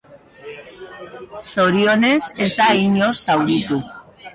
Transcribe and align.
Zorionez, 1.49 2.19
ez 2.47 2.51
da 2.63 2.73
inor 2.89 3.23
zauritu. 3.29 3.85